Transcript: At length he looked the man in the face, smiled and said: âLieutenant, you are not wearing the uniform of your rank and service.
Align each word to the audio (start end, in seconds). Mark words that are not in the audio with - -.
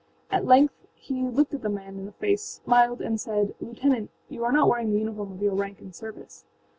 At 0.31 0.47
length 0.47 0.73
he 0.95 1.21
looked 1.21 1.61
the 1.61 1.69
man 1.69 1.93
in 1.99 2.05
the 2.07 2.11
face, 2.13 2.41
smiled 2.41 3.01
and 3.01 3.21
said: 3.21 3.53
âLieutenant, 3.61 4.09
you 4.29 4.43
are 4.43 4.51
not 4.51 4.67
wearing 4.67 4.89
the 4.93 4.97
uniform 4.97 5.31
of 5.33 5.43
your 5.43 5.53
rank 5.53 5.79
and 5.79 5.93
service. 5.93 6.43